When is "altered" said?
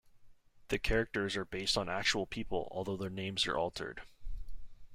3.55-4.01